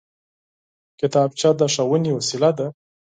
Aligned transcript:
کتابچه 0.99 1.49
د 1.59 1.61
ښوونې 1.73 2.11
وسېله 2.13 2.51
ده 2.57 2.67